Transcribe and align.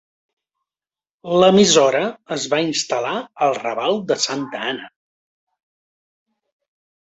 L'emissora 1.43 2.01
es 2.37 2.47
va 2.55 2.63
instal·lar 2.69 3.13
al 3.49 3.55
Raval 3.61 4.03
de 4.13 4.19
Santa 4.27 4.65
Anna. 4.73 4.91